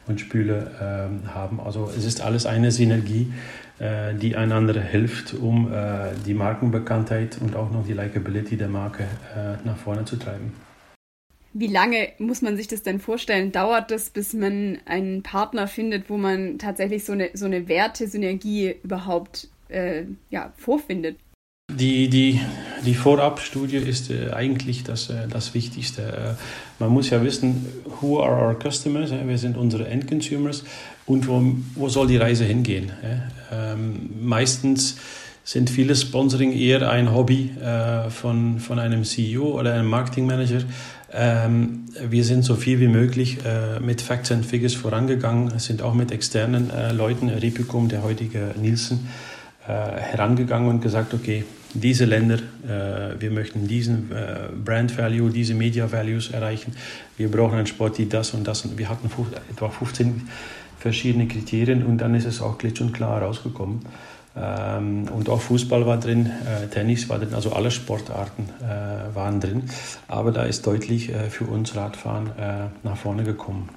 und 0.06 0.20
Spüle 0.20 0.70
ähm, 0.80 1.34
haben. 1.34 1.60
Also 1.60 1.90
es 1.96 2.04
ist 2.04 2.22
alles 2.22 2.46
eine 2.46 2.72
Synergie, 2.72 3.32
äh, 3.78 4.14
die 4.14 4.36
einander 4.36 4.80
hilft, 4.80 5.34
um 5.34 5.70
äh, 5.70 6.12
die 6.24 6.34
Markenbekanntheit 6.34 7.38
und 7.42 7.56
auch 7.56 7.70
noch 7.70 7.84
die 7.86 7.92
Likability 7.92 8.56
der 8.56 8.68
Marke 8.68 9.04
nach 9.64 9.76
vorne 9.76 10.04
zu 10.04 10.16
treiben. 10.16 10.52
Wie 11.56 11.68
lange 11.68 12.08
muss 12.18 12.42
man 12.42 12.56
sich 12.56 12.66
das 12.66 12.82
denn 12.82 12.98
vorstellen? 12.98 13.52
Dauert 13.52 13.92
das, 13.92 14.10
bis 14.10 14.32
man 14.32 14.78
einen 14.86 15.22
Partner 15.22 15.68
findet, 15.68 16.10
wo 16.10 16.16
man 16.16 16.58
tatsächlich 16.58 17.04
so 17.04 17.12
eine, 17.12 17.30
so 17.34 17.44
eine 17.44 17.68
Wertesynergie 17.68 18.74
überhaupt 18.82 19.46
äh, 19.68 20.02
ja, 20.30 20.52
vorfindet? 20.56 21.16
Die, 21.72 22.08
die, 22.08 22.40
die 22.84 22.94
Vorabstudie 22.94 23.76
ist 23.76 24.10
äh, 24.10 24.32
eigentlich 24.32 24.82
das, 24.82 25.10
äh, 25.10 25.28
das 25.28 25.54
Wichtigste. 25.54 26.02
Äh, 26.02 26.82
man 26.82 26.90
muss 26.90 27.10
ja 27.10 27.22
wissen, 27.22 27.66
who 28.00 28.20
are 28.20 28.48
our 28.48 28.58
customers? 28.58 29.10
wer 29.12 29.38
sind 29.38 29.56
unsere 29.56 29.86
Endconsumers 29.86 30.64
und 31.06 31.28
wo, 31.28 31.40
wo 31.76 31.88
soll 31.88 32.08
die 32.08 32.16
Reise 32.16 32.44
hingehen? 32.44 32.92
Ähm, 33.52 34.10
meistens 34.20 34.96
sind 35.44 35.68
viele 35.68 35.94
Sponsoring 35.94 36.52
eher 36.52 36.90
ein 36.90 37.14
Hobby 37.14 37.50
äh, 37.60 38.08
von, 38.08 38.58
von 38.58 38.78
einem 38.78 39.04
CEO 39.04 39.58
oder 39.58 39.74
einem 39.74 39.88
Marketingmanager. 39.88 40.62
Ähm, 41.12 41.84
wir 42.08 42.24
sind 42.24 42.42
so 42.42 42.56
viel 42.56 42.80
wie 42.80 42.88
möglich 42.88 43.38
äh, 43.44 43.78
mit 43.78 44.00
Facts 44.00 44.32
and 44.32 44.44
Figures 44.44 44.74
vorangegangen, 44.74 45.58
sind 45.58 45.82
auch 45.82 45.94
mit 45.94 46.10
externen 46.10 46.70
äh, 46.70 46.92
Leuten, 46.92 47.28
Repicum, 47.28 47.88
der 47.88 48.02
heutige 48.02 48.54
Nielsen, 48.60 49.08
äh, 49.68 49.70
herangegangen 49.70 50.68
und 50.68 50.80
gesagt, 50.80 51.12
okay, 51.12 51.44
diese 51.74 52.04
Länder, 52.06 52.36
äh, 52.36 53.20
wir 53.20 53.30
möchten 53.30 53.68
diesen 53.68 54.10
äh, 54.12 54.48
Brand 54.64 54.96
Value, 54.96 55.30
diese 55.30 55.54
Media 55.54 55.90
Values 55.92 56.30
erreichen. 56.30 56.74
Wir 57.16 57.30
brauchen 57.30 57.58
einen 57.58 57.66
Sport, 57.66 57.98
die 57.98 58.08
das 58.08 58.32
und 58.32 58.46
das. 58.46 58.64
Und 58.64 58.78
wir 58.78 58.88
hatten 58.88 59.10
etwa 59.50 59.68
15 59.68 60.28
verschiedene 60.78 61.26
Kriterien 61.26 61.84
und 61.84 61.98
dann 61.98 62.14
ist 62.14 62.26
es 62.26 62.40
auch 62.40 62.58
klitsch 62.58 62.80
und 62.80 62.92
klar 62.92 63.22
rausgekommen. 63.22 63.80
Ähm, 64.36 65.06
und 65.14 65.28
auch 65.28 65.40
Fußball 65.40 65.86
war 65.86 65.98
drin, 65.98 66.26
äh, 66.26 66.66
Tennis 66.66 67.08
war 67.08 67.18
drin, 67.18 67.34
also 67.34 67.52
alle 67.52 67.70
Sportarten 67.70 68.48
äh, 68.60 69.14
waren 69.14 69.40
drin. 69.40 69.64
Aber 70.08 70.32
da 70.32 70.42
ist 70.42 70.66
deutlich 70.66 71.10
äh, 71.10 71.30
für 71.30 71.44
uns 71.44 71.76
Radfahren 71.76 72.32
nach 72.82 72.96
vorne 72.96 73.24
gekommen. 73.24 73.68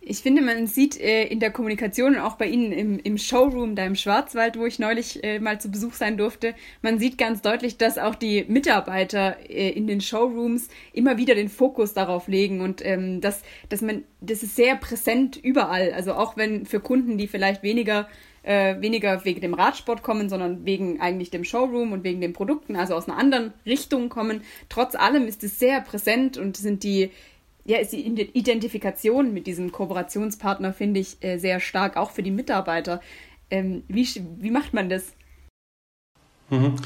Ich 0.00 0.22
finde, 0.22 0.40
man 0.40 0.66
sieht 0.66 0.96
in 0.96 1.38
der 1.38 1.50
Kommunikation 1.50 2.14
und 2.14 2.20
auch 2.20 2.36
bei 2.36 2.46
Ihnen 2.46 2.72
im, 2.72 2.98
im 2.98 3.18
Showroom 3.18 3.74
da 3.74 3.84
im 3.84 3.94
Schwarzwald, 3.94 4.58
wo 4.58 4.64
ich 4.64 4.78
neulich 4.78 5.20
mal 5.40 5.60
zu 5.60 5.70
Besuch 5.70 5.92
sein 5.92 6.16
durfte, 6.16 6.54
man 6.80 6.98
sieht 6.98 7.18
ganz 7.18 7.42
deutlich, 7.42 7.76
dass 7.76 7.98
auch 7.98 8.14
die 8.14 8.44
Mitarbeiter 8.48 9.36
in 9.50 9.86
den 9.86 10.00
Showrooms 10.00 10.68
immer 10.92 11.18
wieder 11.18 11.34
den 11.34 11.48
Fokus 11.48 11.92
darauf 11.92 12.28
legen 12.28 12.60
und 12.60 12.84
ähm, 12.84 13.20
dass, 13.20 13.42
dass 13.68 13.82
man, 13.82 14.04
das 14.20 14.42
ist 14.42 14.56
sehr 14.56 14.76
präsent 14.76 15.36
überall. 15.36 15.92
Also 15.92 16.14
auch 16.14 16.36
wenn 16.36 16.64
für 16.64 16.80
Kunden, 16.80 17.18
die 17.18 17.28
vielleicht 17.28 17.62
weniger 17.62 18.08
äh, 18.48 18.80
weniger 18.80 19.26
wegen 19.26 19.42
dem 19.42 19.52
Radsport 19.52 20.02
kommen, 20.02 20.30
sondern 20.30 20.64
wegen 20.64 21.02
eigentlich 21.02 21.28
dem 21.28 21.44
Showroom 21.44 21.92
und 21.92 22.02
wegen 22.02 22.22
den 22.22 22.32
Produkten, 22.32 22.76
also 22.76 22.94
aus 22.94 23.06
einer 23.06 23.18
anderen 23.18 23.52
Richtung 23.66 24.08
kommen. 24.08 24.40
Trotz 24.70 24.94
allem 24.94 25.26
ist 25.26 25.44
es 25.44 25.58
sehr 25.58 25.82
präsent 25.82 26.38
und 26.38 26.56
sind 26.56 26.82
die 26.82 27.10
ja, 27.66 27.76
ist 27.76 27.92
die 27.92 28.06
Identifikation 28.06 29.34
mit 29.34 29.46
diesem 29.46 29.70
Kooperationspartner, 29.72 30.72
finde 30.72 31.00
ich, 31.00 31.22
äh, 31.22 31.36
sehr 31.36 31.60
stark, 31.60 31.98
auch 31.98 32.12
für 32.12 32.22
die 32.22 32.30
Mitarbeiter. 32.30 33.02
Ähm, 33.50 33.82
wie, 33.88 34.08
wie 34.38 34.50
macht 34.50 34.72
man 34.72 34.88
das? 34.88 35.12
Mhm. 36.48 36.76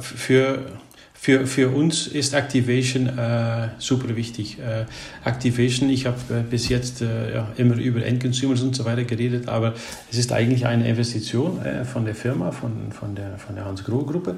Für, 0.00 0.80
für, 1.20 1.46
für 1.48 1.70
uns 1.70 2.06
ist 2.06 2.32
Activation 2.32 3.08
äh, 3.18 3.70
super 3.78 4.14
wichtig. 4.14 4.58
Äh, 4.60 4.84
Activation, 5.28 5.90
ich 5.90 6.06
habe 6.06 6.16
äh, 6.30 6.42
bis 6.48 6.68
jetzt 6.68 7.02
äh, 7.02 7.34
ja, 7.34 7.48
immer 7.56 7.74
über 7.74 8.06
Endconsumers 8.06 8.62
und 8.62 8.76
so 8.76 8.84
weiter 8.84 9.02
geredet, 9.02 9.48
aber 9.48 9.74
es 10.10 10.16
ist 10.16 10.32
eigentlich 10.32 10.64
eine 10.66 10.88
Investition 10.88 11.60
äh, 11.64 11.84
von 11.84 12.04
der 12.04 12.14
Firma, 12.14 12.52
von, 12.52 12.92
von 12.92 13.16
der, 13.16 13.36
von 13.36 13.56
der 13.56 13.64
Hans-Groh-Gruppe. 13.64 14.36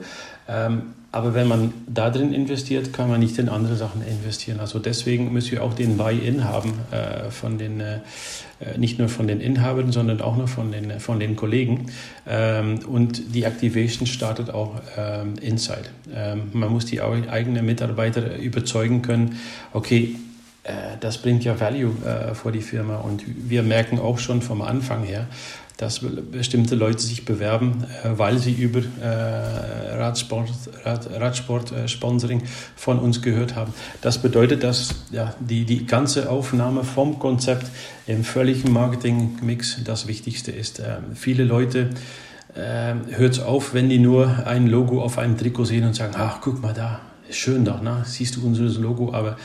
Ähm, 0.49 0.83
aber 1.13 1.35
wenn 1.35 1.49
man 1.49 1.73
da 1.89 2.09
drin 2.11 2.33
investiert, 2.33 2.93
kann 2.93 3.09
man 3.09 3.19
nicht 3.19 3.37
in 3.39 3.49
andere 3.49 3.75
Sachen 3.75 4.03
investieren. 4.07 4.61
Also 4.61 4.79
deswegen 4.79 5.33
müssen 5.33 5.53
wir 5.53 5.65
auch 5.65 5.75
den 5.75 5.97
Buy-in 5.97 6.45
haben 6.45 6.73
äh, 6.93 7.31
von 7.31 7.59
den, 7.59 7.81
äh, 7.81 7.99
nicht 8.77 9.01
nur 9.01 9.09
von 9.09 9.27
den 9.27 9.41
Inhabern, 9.41 9.91
sondern 9.91 10.21
auch 10.21 10.37
noch 10.37 10.49
von 10.49 10.71
den, 10.71 11.01
von 11.01 11.19
den 11.19 11.35
Kollegen. 11.35 11.87
Ähm, 12.29 12.79
und 12.87 13.35
die 13.35 13.43
Activation 13.43 14.07
startet 14.07 14.51
auch 14.51 14.77
ähm, 14.97 15.35
inside. 15.41 15.87
Ähm, 16.15 16.51
man 16.53 16.71
muss 16.71 16.87
die 16.87 17.01
eigenen 17.01 17.67
Mitarbeiter 17.67 18.37
überzeugen 18.37 19.03
können, 19.03 19.37
okay, 19.73 20.15
äh, 20.63 20.97
das 21.01 21.19
bringt 21.19 21.43
ja 21.43 21.59
Value 21.59 21.93
äh, 22.05 22.35
vor 22.35 22.53
die 22.53 22.61
Firma. 22.61 22.99
Und 22.99 23.25
wir 23.27 23.65
merken 23.65 23.99
auch 23.99 24.19
schon 24.19 24.43
vom 24.43 24.63
Anfang 24.63 25.03
her, 25.03 25.27
dass 25.81 26.01
bestimmte 26.31 26.75
Leute 26.75 27.01
sich 27.01 27.25
bewerben, 27.25 27.85
äh, 28.05 28.11
weil 28.19 28.39
sie 28.39 28.53
über 28.53 28.81
äh, 28.81 29.97
Radsport, 29.97 30.51
Rad, 30.85 31.09
Radsport-Sponsoring 31.19 32.43
von 32.77 32.99
uns 32.99 33.23
gehört 33.23 33.55
haben. 33.57 33.73
Das 34.03 34.19
bedeutet, 34.19 34.63
dass 34.63 34.95
ja, 35.11 35.35
die, 35.41 35.65
die 35.65 35.87
ganze 35.87 36.29
Aufnahme 36.29 36.85
vom 36.85 37.19
Konzept 37.19 37.67
im 38.07 38.25
völligen 38.25 38.73
Marketing-Mix 38.73 39.83
das 39.85 40.07
Wichtigste 40.07 40.53
ist. 40.53 40.83
Viele 41.15 41.45
Leute 41.45 41.91
äh, 42.55 42.95
hört 43.17 43.41
auf, 43.41 43.73
wenn 43.73 43.89
die 43.89 43.99
nur 43.99 44.47
ein 44.47 44.67
Logo 44.67 45.03
auf 45.03 45.17
einem 45.17 45.39
Trikot 45.39 45.65
sehen 45.65 45.87
und 45.87 45.95
sagen, 45.95 46.15
ach, 46.17 46.41
guck 46.43 46.61
mal 46.61 46.75
da, 46.75 47.01
schön 47.31 47.65
doch, 47.65 47.81
ne? 47.81 48.03
siehst 48.05 48.37
du 48.37 48.47
unser 48.47 48.65
Logo, 48.81 49.15
aber 49.15 49.37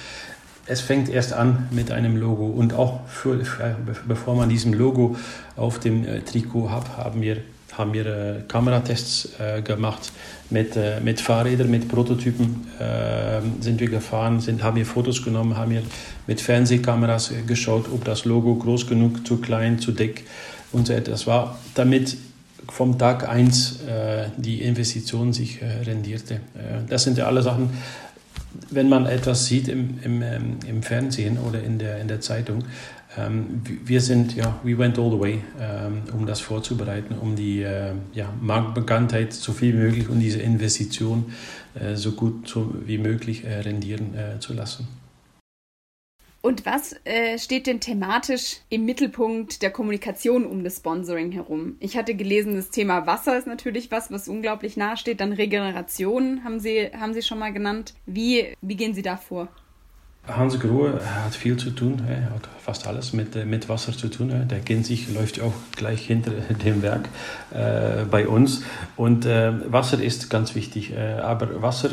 es 0.68 0.82
fängt 0.82 1.10
erst 1.10 1.34
an 1.34 1.68
mit 1.72 1.92
einem 1.92 2.18
Logo 2.18 2.48
und 2.48 2.74
auch 2.74 3.08
für, 3.08 3.40
bevor 4.08 4.36
man 4.36 4.50
diesem 4.50 4.74
Logo 4.74 5.16
auf 5.56 5.80
dem 5.80 6.06
äh, 6.06 6.22
Trikot 6.22 6.72
hat, 6.72 6.98
haben 6.98 7.22
wir, 7.22 7.38
haben 7.74 7.94
wir 7.94 8.06
äh, 8.06 8.42
Kameratests 8.48 9.30
äh, 9.40 9.62
gemacht 9.62 10.12
mit, 10.50 10.76
äh, 10.76 11.00
mit 11.02 11.22
Fahrrädern, 11.22 11.70
mit 11.70 11.88
Prototypen 11.88 12.68
ähm, 12.80 13.54
sind 13.60 13.80
wir 13.80 13.90
gefahren, 13.90 14.40
sind, 14.40 14.64
haben 14.64 14.78
wir 14.78 14.86
Fotos 14.86 15.24
genommen, 15.24 15.56
haben 15.56 15.72
wir 15.72 15.84
mit 16.26 16.42
Fernsehkameras 16.42 17.32
äh, 17.32 17.42
geschaut, 17.46 17.86
ob 17.94 18.04
das 18.04 18.26
Logo 18.26 18.56
groß 18.56 18.88
genug, 18.88 19.26
zu 19.26 19.38
klein, 19.38 19.78
zu 19.78 19.92
dick 19.92 20.26
und 20.72 20.88
so 20.88 20.94
etwas 20.94 21.28
war, 21.28 21.60
damit 21.76 22.18
vom 22.68 22.98
Tag 22.98 23.30
1 23.30 23.82
äh, 23.82 24.30
die 24.38 24.64
Investition 24.64 25.32
sich 25.32 25.60
rendierte. 25.62 26.40
das 26.90 27.04
sind 27.04 27.20
ja 27.20 27.28
alle 27.28 27.44
Sachen, 27.44 27.70
wenn 28.70 28.90
man 28.90 29.06
etwas 29.06 29.46
sieht 29.46 29.68
im, 29.68 30.00
im, 30.04 30.22
ähm, 30.22 30.58
im 30.68 30.84
Fernsehen 30.84 31.38
oder 31.38 31.62
in 31.64 31.80
der, 31.80 32.00
in 32.00 32.08
der 32.08 32.22
Zeitung, 32.22 32.64
ähm, 33.18 33.62
wir 33.86 34.02
sind, 34.02 34.36
ja, 34.36 34.60
we 34.64 34.78
went 34.78 35.00
all 35.00 35.10
the 35.10 35.20
way, 35.20 35.42
ähm, 35.60 36.04
um 36.14 36.26
das 36.26 36.40
vorzubereiten, 36.40 37.16
um 37.16 37.36
die 37.36 37.62
äh, 37.62 37.92
ja, 38.14 38.34
Marktbekanntheit 38.42 39.34
so 39.34 39.54
viel 39.54 39.74
wie 39.74 39.78
möglich 39.78 40.10
und 40.10 40.20
diese 40.20 40.40
Investition 40.40 41.26
äh, 41.76 41.96
so 41.96 42.12
gut 42.12 42.48
so 42.48 42.74
wie 42.86 42.98
möglich 42.98 43.46
äh, 43.46 43.60
rendieren 43.60 44.16
äh, 44.16 44.40
zu 44.40 44.54
lassen. 44.54 44.88
Und 46.46 46.64
was 46.64 46.96
äh, 47.06 47.40
steht 47.40 47.66
denn 47.66 47.80
thematisch 47.80 48.58
im 48.70 48.86
Mittelpunkt 48.86 49.64
der 49.64 49.72
Kommunikation 49.72 50.46
um 50.46 50.64
das 50.64 50.76
Sponsoring 50.76 51.32
herum? 51.32 51.76
Ich 51.80 51.98
hatte 51.98 52.14
gelesen, 52.14 52.54
das 52.54 52.70
Thema 52.70 53.08
Wasser 53.08 53.36
ist 53.36 53.48
natürlich 53.48 53.90
was, 53.90 54.12
was 54.12 54.28
unglaublich 54.28 54.78
nahe 54.78 54.96
steht. 54.96 55.22
Dann 55.22 55.34
Regeneration 55.34 56.44
haben 56.44 56.60
Sie, 56.60 56.92
haben 56.96 57.16
Sie 57.16 57.24
schon 57.24 57.40
mal 57.40 57.52
genannt. 57.52 57.96
Wie, 58.06 58.54
wie 58.62 58.76
gehen 58.76 58.94
Sie 58.94 59.02
da 59.02 59.18
vor? 59.18 59.48
Hans 60.28 60.60
Grohe 60.60 61.02
hat 61.04 61.34
viel 61.34 61.58
zu 61.58 61.72
tun, 61.72 62.04
hat 62.32 62.48
fast 62.60 62.86
alles 62.86 63.12
mit, 63.12 63.36
äh, 63.36 63.44
mit 63.46 63.68
Wasser 63.68 63.98
zu 63.98 64.08
tun. 64.08 64.48
Der 64.48 64.60
kennt 64.60 64.86
sich, 64.86 65.12
läuft 65.12 65.42
auch 65.42 65.54
gleich 65.76 66.06
hinter 66.06 66.30
dem 66.64 66.84
Werk 66.84 67.10
äh, 67.56 68.06
bei 68.06 68.28
uns. 68.28 68.62
Und 68.98 69.26
äh, 69.26 69.52
Wasser 69.72 70.00
ist 70.00 70.30
ganz 70.30 70.54
wichtig. 70.54 70.94
Äh, 70.94 71.14
aber 71.24 71.64
Wasser 71.64 71.90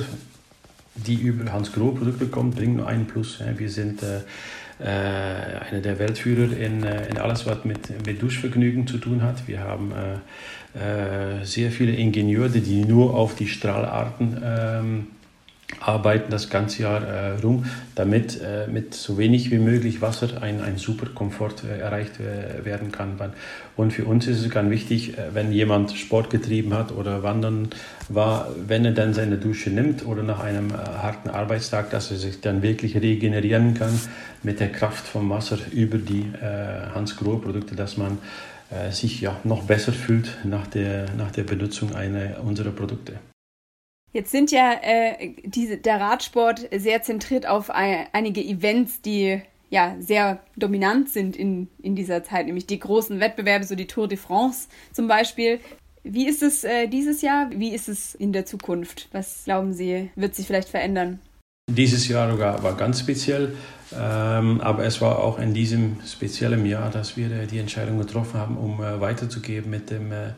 die 0.94 1.14
über 1.14 1.52
Hans 1.52 1.72
Grohe 1.72 1.94
Produkte 1.94 2.26
kommt, 2.26 2.56
bringt 2.56 2.76
nur 2.76 2.86
einen 2.86 3.06
Plus. 3.06 3.40
Wir 3.56 3.70
sind 3.70 4.02
äh, 4.02 4.20
äh, 4.78 4.86
einer 5.70 5.80
der 5.80 5.98
Weltführer 5.98 6.56
in, 6.56 6.82
äh, 6.82 7.08
in 7.08 7.18
alles, 7.18 7.46
was 7.46 7.64
mit, 7.64 8.06
mit 8.06 8.20
Duschvergnügen 8.20 8.86
zu 8.86 8.98
tun 8.98 9.22
hat. 9.22 9.46
Wir 9.46 9.60
haben 9.60 9.92
äh, 9.92 11.44
sehr 11.44 11.70
viele 11.70 11.92
Ingenieure, 11.92 12.48
die 12.48 12.84
nur 12.84 13.14
auf 13.14 13.34
die 13.34 13.46
Strahlarten 13.46 14.42
ähm, 14.44 15.06
arbeiten 15.82 16.30
das 16.30 16.48
ganze 16.48 16.82
Jahr 16.82 17.02
äh, 17.02 17.40
rum, 17.40 17.64
damit 17.94 18.40
äh, 18.40 18.66
mit 18.68 18.94
so 18.94 19.18
wenig 19.18 19.50
wie 19.50 19.58
möglich 19.58 20.00
Wasser 20.00 20.42
ein, 20.42 20.60
ein 20.60 20.78
super 20.78 21.06
Komfort 21.12 21.64
äh, 21.64 21.80
erreicht 21.80 22.20
äh, 22.20 22.64
werden 22.64 22.92
kann. 22.92 23.12
Und 23.76 23.92
für 23.92 24.04
uns 24.04 24.26
ist 24.26 24.40
es 24.40 24.50
ganz 24.50 24.70
wichtig, 24.70 25.18
äh, 25.18 25.34
wenn 25.34 25.52
jemand 25.52 25.92
Sport 25.92 26.30
getrieben 26.30 26.72
hat 26.74 26.92
oder 26.92 27.22
wandern 27.22 27.68
war, 28.08 28.48
wenn 28.66 28.84
er 28.84 28.92
dann 28.92 29.12
seine 29.12 29.36
Dusche 29.36 29.70
nimmt 29.70 30.06
oder 30.06 30.22
nach 30.22 30.40
einem 30.40 30.70
äh, 30.70 30.74
harten 30.74 31.30
Arbeitstag, 31.30 31.90
dass 31.90 32.10
er 32.10 32.16
sich 32.16 32.40
dann 32.40 32.62
wirklich 32.62 32.96
regenerieren 32.96 33.74
kann 33.74 33.98
mit 34.42 34.60
der 34.60 34.70
Kraft 34.70 35.06
vom 35.06 35.30
Wasser 35.30 35.58
über 35.70 35.98
die 35.98 36.32
Hans 36.94 37.16
Grohe 37.16 37.38
Produkte, 37.38 37.76
dass 37.76 37.96
man 37.96 38.18
sich 38.90 39.20
ja 39.20 39.36
noch 39.44 39.62
besser 39.62 39.92
fühlt 39.92 40.38
nach 40.42 40.66
der, 40.66 41.06
nach 41.16 41.30
der 41.30 41.44
Benutzung 41.44 41.94
einer 41.94 42.42
unserer 42.42 42.70
Produkte. 42.70 43.31
Jetzt 44.12 44.30
sind 44.30 44.50
ja 44.50 44.74
äh, 44.82 45.34
diese, 45.42 45.78
der 45.78 46.00
Radsport 46.00 46.68
sehr 46.74 47.02
zentriert 47.02 47.46
auf 47.46 47.70
ein, 47.70 48.06
einige 48.12 48.42
Events, 48.42 49.00
die 49.00 49.40
ja 49.70 49.96
sehr 50.00 50.40
dominant 50.56 51.08
sind 51.08 51.34
in, 51.34 51.68
in 51.82 51.96
dieser 51.96 52.22
Zeit, 52.22 52.44
nämlich 52.44 52.66
die 52.66 52.78
großen 52.78 53.20
Wettbewerbe, 53.20 53.64
so 53.64 53.74
die 53.74 53.86
Tour 53.86 54.06
de 54.06 54.18
France 54.18 54.68
zum 54.92 55.08
Beispiel. 55.08 55.60
Wie 56.04 56.28
ist 56.28 56.42
es 56.42 56.64
äh, 56.64 56.88
dieses 56.88 57.22
Jahr? 57.22 57.48
Wie 57.54 57.74
ist 57.74 57.88
es 57.88 58.14
in 58.14 58.32
der 58.32 58.44
Zukunft? 58.44 59.08
Was 59.12 59.44
glauben 59.44 59.72
Sie, 59.72 60.10
wird 60.14 60.34
sich 60.34 60.46
vielleicht 60.46 60.68
verändern? 60.68 61.20
Dieses 61.70 62.06
Jahr 62.08 62.38
war 62.38 62.76
ganz 62.76 63.00
speziell, 63.00 63.56
ähm, 63.98 64.60
aber 64.60 64.84
es 64.84 65.00
war 65.00 65.18
auch 65.18 65.38
in 65.38 65.54
diesem 65.54 65.96
speziellen 66.06 66.64
Jahr, 66.66 66.90
dass 66.90 67.16
wir 67.16 67.30
äh, 67.30 67.46
die 67.46 67.58
Entscheidung 67.58 67.98
getroffen 67.98 68.38
haben, 68.38 68.56
um 68.56 68.82
äh, 68.82 69.00
weiterzugeben 69.00 69.70
mit 69.70 69.90
dem, 69.90 70.12
äh, 70.12 70.32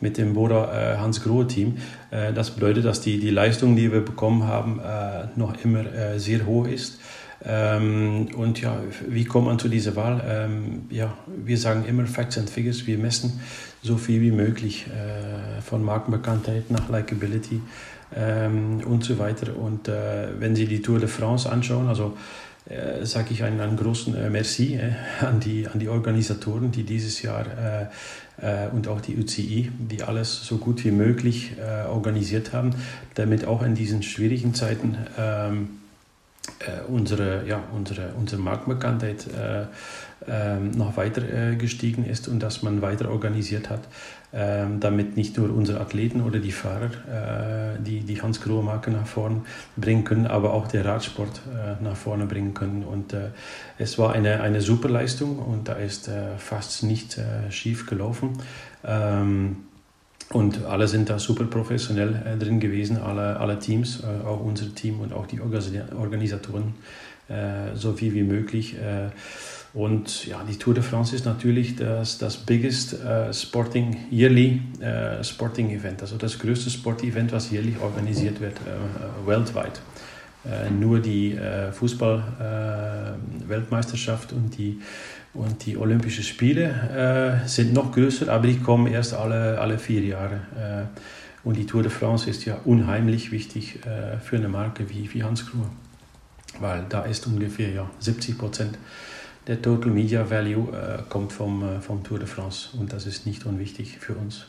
mit 0.00 0.18
dem 0.18 0.34
Bora 0.34 0.94
äh, 0.94 0.96
Hans 0.98 1.22
Grohe 1.22 1.46
Team. 1.46 1.78
Äh, 2.10 2.32
das 2.32 2.50
bedeutet, 2.50 2.84
dass 2.84 3.00
die, 3.00 3.18
die 3.18 3.30
Leistung, 3.30 3.76
die 3.76 3.92
wir 3.92 4.04
bekommen 4.04 4.44
haben, 4.44 4.80
äh, 4.80 5.26
noch 5.36 5.54
immer 5.64 5.84
sehr 6.18 6.46
hoch 6.46 6.66
ist. 6.66 7.00
Ähm, 7.44 8.28
und 8.36 8.60
ja, 8.60 8.80
wie 9.08 9.24
kommt 9.24 9.46
man 9.46 9.58
zu 9.58 9.68
dieser 9.68 9.94
Wahl? 9.96 10.22
Ähm, 10.28 10.86
ja, 10.90 11.14
wir 11.26 11.56
sagen 11.56 11.84
immer 11.86 12.06
Facts 12.06 12.36
and 12.36 12.50
Figures. 12.50 12.86
Wir 12.86 12.98
messen 12.98 13.40
so 13.82 13.96
viel 13.96 14.20
wie 14.20 14.32
möglich 14.32 14.86
von 15.64 15.84
Markenbekanntheit 15.84 16.68
nach 16.68 16.88
Likability 16.88 17.60
ähm, 18.16 18.80
und 18.84 19.04
so 19.04 19.18
weiter. 19.18 19.56
Und 19.56 19.88
äh, 19.88 20.28
wenn 20.38 20.56
Sie 20.56 20.66
die 20.66 20.82
Tour 20.82 20.98
de 20.98 21.08
France 21.08 21.50
anschauen, 21.50 21.88
also 21.88 22.16
äh, 22.68 23.04
sage 23.06 23.32
ich 23.32 23.42
einen, 23.42 23.60
einen 23.60 23.76
großen 23.76 24.14
äh, 24.14 24.30
Merci 24.30 24.74
äh, 24.74 24.92
an, 25.24 25.40
die, 25.40 25.66
an 25.66 25.78
die 25.78 25.88
Organisatoren, 25.88 26.70
die 26.70 26.82
dieses 26.82 27.22
Jahr 27.22 27.46
äh, 28.40 28.66
äh, 28.66 28.68
und 28.68 28.88
auch 28.88 29.00
die 29.00 29.16
UCI, 29.16 29.72
die 29.78 30.02
alles 30.02 30.44
so 30.44 30.58
gut 30.58 30.84
wie 30.84 30.90
möglich 30.90 31.52
organisiert 31.88 32.52
haben, 32.52 32.74
damit 33.14 33.46
auch 33.46 33.62
in 33.62 33.74
diesen 33.74 34.02
schwierigen 34.02 34.54
Zeiten 34.54 34.96
ähm, 35.18 35.62
äh, 35.64 35.87
unsere, 36.88 37.46
ja, 37.46 37.62
unsere, 37.74 38.12
unsere 38.18 38.40
Marktbekanntheit 38.42 39.26
äh, 39.28 39.66
äh, 40.26 40.58
noch 40.58 40.96
weiter 40.96 41.22
äh, 41.22 41.56
gestiegen 41.56 42.04
ist 42.04 42.26
und 42.26 42.40
dass 42.40 42.62
man 42.62 42.82
weiter 42.82 43.10
organisiert 43.10 43.70
hat, 43.70 43.82
ähm, 44.32 44.80
damit 44.80 45.16
nicht 45.16 45.38
nur 45.38 45.54
unsere 45.54 45.80
Athleten 45.80 46.22
oder 46.22 46.40
die 46.40 46.50
Fahrer 46.50 46.86
äh, 46.86 47.80
die, 47.80 48.00
die 48.00 48.20
Hans-Grohe-Marke 48.20 48.90
nach 48.90 49.06
vorne 49.06 49.42
bringen 49.76 50.02
können, 50.02 50.26
aber 50.26 50.54
auch 50.54 50.66
der 50.66 50.84
Radsport 50.84 51.40
äh, 51.46 51.82
nach 51.82 51.96
vorne 51.96 52.26
bringen 52.26 52.52
können. 52.52 52.82
Und 52.82 53.14
es 53.78 53.96
war 53.98 54.12
eine, 54.12 54.40
eine 54.40 54.60
super 54.60 54.88
Leistung 54.88 55.38
und 55.38 55.68
da 55.68 55.74
ist 55.74 56.10
fast 56.38 56.82
nicht 56.82 57.18
schief 57.50 57.86
gelaufen. 57.86 58.32
Ähm, 58.84 59.67
und 60.30 60.66
alle 60.66 60.86
sind 60.88 61.08
da 61.08 61.18
super 61.18 61.44
professionell 61.44 62.22
äh, 62.26 62.36
drin 62.36 62.60
gewesen, 62.60 62.98
alle, 62.98 63.40
alle 63.40 63.58
Teams, 63.58 64.02
äh, 64.02 64.08
auch 64.26 64.40
unser 64.40 64.74
Team 64.74 65.00
und 65.00 65.14
auch 65.14 65.26
die 65.26 65.40
Organisatoren, 65.40 66.74
äh, 67.28 67.74
so 67.74 67.94
viel 67.94 68.12
wie 68.14 68.22
möglich. 68.22 68.76
Und 69.74 70.26
ja, 70.26 70.42
die 70.48 70.56
Tour 70.56 70.72
de 70.72 70.82
France 70.82 71.14
ist 71.14 71.26
natürlich 71.26 71.76
das, 71.76 72.16
das 72.18 72.38
biggest 72.38 72.94
äh, 72.94 73.34
Sporting, 73.34 73.98
yearly 74.10 74.62
äh, 74.80 75.22
Sporting 75.22 75.68
Event, 75.70 76.00
also 76.00 76.16
das 76.16 76.38
größte 76.38 76.70
Sportevent, 76.70 77.32
was 77.32 77.50
jährlich 77.50 77.78
organisiert 77.80 78.40
wird, 78.40 78.54
weltweit. 79.26 79.82
nur 80.80 81.00
die 81.00 81.36
Fußball-Weltmeisterschaft 81.72 84.32
und 84.32 84.56
die 84.56 84.80
und 85.34 85.66
die 85.66 85.76
Olympischen 85.76 86.24
Spiele 86.24 87.42
äh, 87.44 87.48
sind 87.48 87.72
noch 87.72 87.92
größer, 87.92 88.28
aber 88.32 88.46
die 88.46 88.58
kommen 88.58 88.86
erst 88.86 89.14
alle, 89.14 89.60
alle 89.60 89.78
vier 89.78 90.02
Jahre. 90.02 90.40
Äh, 90.56 91.46
und 91.46 91.56
die 91.56 91.66
Tour 91.66 91.82
de 91.82 91.90
France 91.90 92.28
ist 92.28 92.44
ja 92.44 92.58
unheimlich 92.64 93.30
wichtig 93.30 93.80
äh, 93.86 94.18
für 94.18 94.36
eine 94.36 94.48
Marke 94.48 94.90
wie, 94.90 95.12
wie 95.12 95.22
Hans 95.22 95.46
Kruhe, 95.46 95.68
weil 96.60 96.84
da 96.88 97.02
ist 97.02 97.26
ungefähr 97.26 97.70
ja, 97.70 97.90
70 98.00 98.38
Prozent 98.38 98.78
der 99.46 99.62
Total 99.62 99.90
Media 99.90 100.28
Value 100.28 100.68
äh, 100.76 101.02
kommt 101.08 101.32
vom, 101.32 101.62
äh, 101.62 101.80
vom 101.80 102.04
Tour 102.04 102.18
de 102.18 102.28
France 102.28 102.70
und 102.78 102.92
das 102.92 103.06
ist 103.06 103.26
nicht 103.26 103.46
unwichtig 103.46 103.98
für 103.98 104.14
uns. 104.14 104.46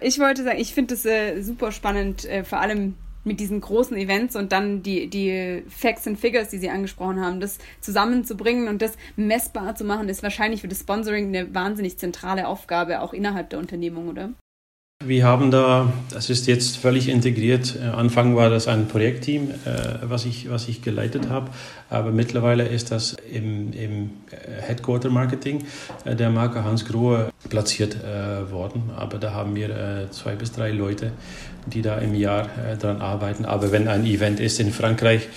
Ich 0.00 0.18
wollte 0.18 0.42
sagen, 0.42 0.58
ich 0.58 0.74
finde 0.74 0.94
es 0.94 1.04
äh, 1.04 1.42
super 1.42 1.72
spannend, 1.72 2.26
vor 2.44 2.60
allem 2.60 2.94
mit 3.24 3.40
diesen 3.40 3.60
großen 3.60 3.96
Events 3.96 4.36
und 4.36 4.52
dann 4.52 4.82
die, 4.82 5.08
die 5.08 5.62
Facts 5.68 6.06
and 6.06 6.18
Figures, 6.18 6.48
die 6.48 6.58
Sie 6.58 6.70
angesprochen 6.70 7.20
haben, 7.20 7.40
das 7.40 7.58
zusammenzubringen 7.80 8.68
und 8.68 8.82
das 8.82 8.96
messbar 9.16 9.74
zu 9.74 9.84
machen, 9.84 10.08
ist 10.08 10.22
wahrscheinlich 10.22 10.62
für 10.62 10.68
das 10.68 10.80
Sponsoring 10.80 11.28
eine 11.28 11.54
wahnsinnig 11.54 11.98
zentrale 11.98 12.48
Aufgabe, 12.48 13.00
auch 13.00 13.12
innerhalb 13.12 13.50
der 13.50 13.58
Unternehmung, 13.58 14.08
oder? 14.08 14.30
Wir 15.02 15.24
haben 15.24 15.50
da, 15.50 15.90
das 16.10 16.28
ist 16.28 16.46
jetzt 16.46 16.76
völlig 16.76 17.08
integriert. 17.08 17.74
Äh, 17.74 17.86
Anfang 17.86 18.36
war 18.36 18.50
das 18.50 18.68
ein 18.68 18.86
Projektteam, 18.86 19.50
äh, 19.50 19.94
was, 20.02 20.26
ich, 20.26 20.50
was 20.50 20.68
ich 20.68 20.82
geleitet 20.82 21.30
habe, 21.30 21.50
aber 21.88 22.10
mittlerweile 22.10 22.68
ist 22.68 22.90
das 22.90 23.16
im, 23.32 23.72
im 23.72 24.10
äh, 24.30 24.60
Headquarter 24.60 25.08
Marketing 25.08 25.64
der 26.04 26.28
Marke 26.28 26.64
Hans 26.64 26.84
Grohe 26.84 27.30
platziert 27.48 27.96
worden. 28.50 28.90
Aber 28.94 29.16
da 29.16 29.32
haben 29.32 29.54
wir 29.56 30.08
zwei 30.10 30.34
bis 30.34 30.52
drei 30.52 30.70
Leute, 30.70 31.12
die 31.66 31.80
da 31.80 31.96
im 31.96 32.14
Jahr 32.14 32.48
dran 32.78 33.00
arbeiten. 33.00 33.44
Aber 33.44 33.72
wenn 33.72 33.88
ein 33.88 34.04
Event 34.04 34.38
ist 34.38 34.60
in 34.60 34.70
Frankreich, 34.70 35.28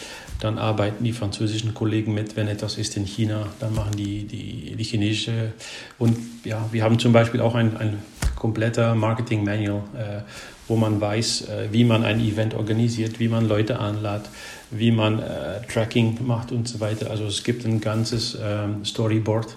dann 0.43 0.57
arbeiten 0.57 1.03
die 1.03 1.13
französischen 1.13 1.73
Kollegen 1.73 2.13
mit. 2.13 2.35
Wenn 2.35 2.49
etwas 2.49 2.77
ist 2.77 2.97
in 2.97 3.05
China, 3.05 3.47
dann 3.59 3.73
machen 3.73 3.95
die, 3.97 4.25
die, 4.25 4.75
die 4.75 4.83
chinesische. 4.83 5.53
Und 5.97 6.17
ja, 6.43 6.67
wir 6.71 6.83
haben 6.83 6.99
zum 6.99 7.13
Beispiel 7.13 7.39
auch 7.39 7.55
ein, 7.55 7.77
ein 7.77 7.99
kompletter 8.43 8.93
Marketing-Manual, 8.93 9.83
äh, 9.95 10.21
wo 10.67 10.75
man 10.75 10.99
weiß, 10.99 11.47
äh, 11.47 11.67
wie 11.71 11.85
man 11.85 12.03
ein 12.03 12.19
Event 12.19 12.53
organisiert, 12.53 13.21
wie 13.21 13.29
man 13.29 13.47
Leute 13.47 13.79
anlädt, 13.79 14.23
wie 14.69 14.91
man 14.91 15.19
äh, 15.19 15.61
Tracking 15.71 16.17
macht 16.27 16.51
und 16.51 16.67
so 16.67 16.81
weiter. 16.81 17.09
Also 17.09 17.25
es 17.25 17.45
gibt 17.45 17.65
ein 17.65 17.79
ganzes 17.79 18.37
ähm, 18.43 18.83
Storyboard 18.83 19.55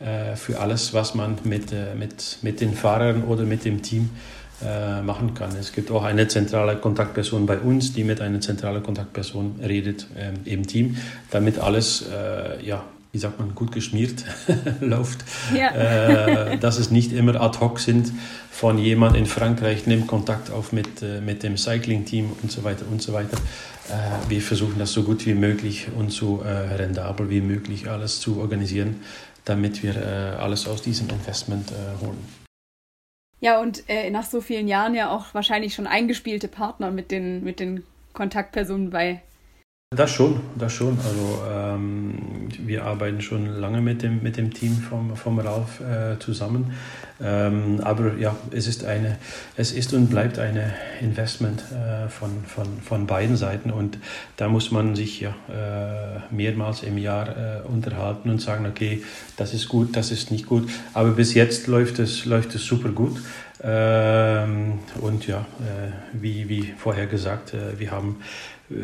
äh, 0.00 0.36
für 0.36 0.60
alles, 0.60 0.92
was 0.92 1.14
man 1.14 1.38
mit, 1.44 1.72
äh, 1.72 1.94
mit, 1.94 2.40
mit 2.42 2.60
den 2.60 2.74
Fahrern 2.74 3.24
oder 3.24 3.44
mit 3.44 3.64
dem 3.64 3.80
Team 3.80 4.10
äh, 4.62 5.00
machen 5.00 5.32
kann. 5.32 5.56
Es 5.58 5.72
gibt 5.72 5.90
auch 5.90 6.04
eine 6.04 6.28
zentrale 6.28 6.76
Kontaktperson 6.76 7.46
bei 7.46 7.58
uns, 7.58 7.94
die 7.94 8.04
mit 8.04 8.20
einer 8.20 8.42
zentralen 8.42 8.82
Kontaktperson 8.82 9.60
redet 9.66 10.06
ähm, 10.18 10.34
im 10.44 10.66
Team, 10.66 10.98
damit 11.30 11.58
alles 11.58 12.04
ja, 12.62 12.84
wie 13.16 13.20
sagt 13.20 13.38
man, 13.38 13.54
gut 13.54 13.72
geschmiert 13.72 14.26
läuft, 14.82 15.24
ja. 15.54 15.70
äh, 15.70 16.58
dass 16.58 16.78
es 16.78 16.90
nicht 16.90 17.12
immer 17.12 17.40
ad 17.40 17.60
hoc 17.60 17.80
sind 17.80 18.12
von 18.50 18.76
jemand 18.76 19.16
in 19.16 19.24
Frankreich 19.24 19.86
nimmt 19.86 20.06
Kontakt 20.06 20.50
auf 20.50 20.70
mit, 20.70 21.00
äh, 21.00 21.22
mit 21.22 21.42
dem 21.42 21.56
Cycling-Team 21.56 22.30
und 22.42 22.52
so 22.52 22.62
weiter 22.62 22.84
und 22.90 23.00
so 23.00 23.14
weiter. 23.14 23.38
Äh, 23.88 24.30
wir 24.30 24.42
versuchen 24.42 24.78
das 24.78 24.92
so 24.92 25.02
gut 25.02 25.24
wie 25.24 25.32
möglich 25.32 25.88
und 25.96 26.12
so 26.12 26.42
äh, 26.42 26.48
rendabel 26.48 27.30
wie 27.30 27.40
möglich 27.40 27.88
alles 27.88 28.20
zu 28.20 28.38
organisieren, 28.38 29.02
damit 29.46 29.82
wir 29.82 29.96
äh, 29.96 30.36
alles 30.36 30.68
aus 30.68 30.82
diesem 30.82 31.08
Investment 31.08 31.70
äh, 31.70 32.04
holen. 32.04 32.22
Ja, 33.40 33.62
und 33.62 33.84
nach 34.10 34.24
so 34.24 34.42
vielen 34.42 34.68
Jahren 34.68 34.94
ja 34.94 35.10
auch 35.10 35.32
wahrscheinlich 35.32 35.74
schon 35.74 35.86
eingespielte 35.86 36.48
Partner 36.48 36.90
mit 36.90 37.10
den, 37.10 37.44
mit 37.44 37.60
den 37.60 37.82
Kontaktpersonen 38.12 38.90
bei 38.90 39.22
das 39.94 40.10
schon, 40.10 40.40
das 40.56 40.72
schon. 40.72 40.98
Also 40.98 41.42
ähm, 41.48 42.48
wir 42.58 42.84
arbeiten 42.84 43.20
schon 43.20 43.46
lange 43.46 43.80
mit 43.80 44.02
dem, 44.02 44.20
mit 44.20 44.36
dem 44.36 44.52
Team 44.52 44.72
vom, 44.72 45.14
vom 45.14 45.38
Ralf 45.38 45.80
äh, 45.80 46.18
zusammen. 46.18 46.72
Ähm, 47.22 47.80
aber 47.84 48.16
ja, 48.18 48.34
es 48.50 48.66
ist 48.66 48.84
eine, 48.84 49.16
es 49.56 49.70
ist 49.70 49.94
und 49.94 50.08
bleibt 50.08 50.40
eine 50.40 50.74
Investment 51.00 51.62
äh, 51.70 52.08
von, 52.08 52.30
von, 52.44 52.66
von 52.82 53.06
beiden 53.06 53.36
Seiten 53.36 53.70
und 53.70 53.98
da 54.36 54.48
muss 54.48 54.72
man 54.72 54.96
sich 54.96 55.20
ja 55.20 55.30
äh, 55.48 56.34
mehrmals 56.34 56.82
im 56.82 56.98
Jahr 56.98 57.28
äh, 57.28 57.68
unterhalten 57.68 58.28
und 58.28 58.40
sagen, 58.40 58.66
okay, 58.66 59.04
das 59.36 59.54
ist 59.54 59.68
gut, 59.68 59.96
das 59.96 60.10
ist 60.10 60.32
nicht 60.32 60.46
gut. 60.46 60.68
Aber 60.94 61.10
bis 61.10 61.32
jetzt 61.34 61.68
läuft 61.68 62.00
es, 62.00 62.24
läuft 62.24 62.56
es 62.56 62.64
super 62.64 62.88
gut. 62.88 63.18
Ähm, 63.62 64.80
und 65.00 65.26
ja, 65.26 65.38
äh, 65.60 65.92
wie, 66.12 66.48
wie 66.48 66.74
vorher 66.76 67.06
gesagt, 67.06 67.54
äh, 67.54 67.78
wir 67.78 67.90
haben 67.90 68.16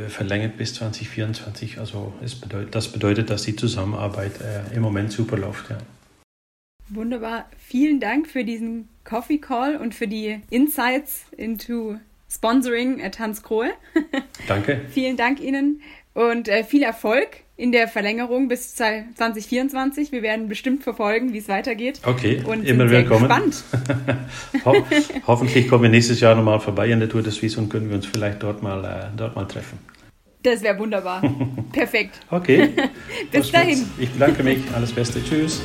verlängert 0.09 0.57
bis 0.57 0.75
2024. 0.75 1.79
Also 1.79 2.12
bedeutet, 2.40 2.75
das 2.75 2.92
bedeutet, 2.92 3.31
dass 3.31 3.42
die 3.42 3.57
Zusammenarbeit 3.57 4.40
äh, 4.40 4.75
im 4.75 4.83
Moment 4.83 5.12
super 5.12 5.37
läuft. 5.37 5.71
Ja. 5.71 5.79
Wunderbar. 6.88 7.49
Vielen 7.59 8.01
Dank 8.01 8.29
für 8.29 8.45
diesen 8.45 8.88
Coffee 9.05 9.38
Call 9.38 9.77
und 9.77 9.95
für 9.95 10.09
die 10.09 10.40
Insights 10.51 11.25
into 11.37 11.97
Sponsoring 12.29 13.03
at 13.03 13.18
Hans 13.18 13.42
Krohe. 13.42 13.73
Danke. 14.49 14.83
Vielen 14.90 15.16
Dank 15.16 15.40
Ihnen 15.40 15.83
und 16.14 16.48
äh, 16.48 16.64
viel 16.64 16.83
Erfolg 16.83 17.38
in 17.57 17.70
der 17.70 17.88
Verlängerung 17.88 18.48
bis 18.48 18.75
2024. 18.75 20.12
Wir 20.12 20.22
werden 20.22 20.48
bestimmt 20.48 20.83
verfolgen, 20.83 21.33
wie 21.33 21.38
es 21.38 21.48
weitergeht. 21.48 22.01
Okay, 22.05 22.42
und 22.44 22.64
immer 22.66 22.90
willkommen. 22.90 23.29
Gespannt. 23.29 23.64
Ho 24.64 24.75
hoffentlich 25.27 25.68
kommen 25.68 25.85
wir 25.85 25.90
nächstes 25.90 26.20
Jahr 26.20 26.35
nochmal 26.35 26.61
vorbei 26.61 26.88
in 26.88 27.01
der 27.01 27.09
Tour 27.09 27.22
des 27.22 27.37
Suisse 27.37 27.59
und 27.61 27.68
können 27.68 27.88
wir 27.88 27.96
uns 27.96 28.07
vielleicht 28.07 28.42
dort 28.42 28.62
mal, 28.62 28.85
äh, 28.85 29.16
dort 29.16 29.37
mal 29.37 29.44
treffen. 29.44 29.79
Das 30.42 30.62
wäre 30.62 30.79
wunderbar. 30.79 31.22
Perfekt. 31.72 32.20
Okay. 32.31 32.70
bis 33.31 33.53
dahin. 33.53 33.87
Ich 33.98 34.11
bedanke 34.11 34.42
mich. 34.42 34.59
Alles 34.75 34.92
Beste. 34.92 35.22
Tschüss. 35.22 35.62